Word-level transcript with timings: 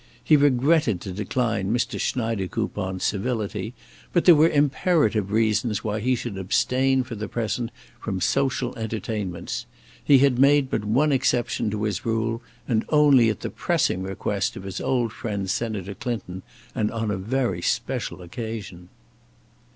He 0.23 0.35
regretted 0.35 0.99
to 1.01 1.11
decline 1.11 1.71
Mr. 1.71 1.99
Schneidekoupon's 1.99 3.03
civility, 3.03 3.75
but 4.11 4.25
there 4.25 4.33
were 4.33 4.49
imperative 4.49 5.31
reasons 5.31 5.83
why 5.83 5.99
he 5.99 6.15
should 6.15 6.39
abstain 6.39 7.03
for 7.03 7.13
the 7.13 7.27
present 7.27 7.69
from 8.01 8.19
social 8.19 8.75
entertainments; 8.79 9.67
he 10.03 10.17
had 10.17 10.39
made 10.39 10.71
but 10.71 10.83
one 10.85 11.11
exception 11.11 11.69
to 11.69 11.83
his 11.83 12.03
rule, 12.03 12.41
and 12.67 12.83
only 12.89 13.29
at 13.29 13.41
the 13.41 13.51
pressing 13.51 14.01
request 14.01 14.55
of 14.55 14.63
his 14.63 14.81
old 14.81 15.13
friend 15.13 15.51
Senator 15.51 15.93
Clinton, 15.93 16.41
and 16.73 16.89
on 16.89 17.11
a 17.11 17.15
very 17.17 17.61
special 17.61 18.23
occasion. 18.23 18.89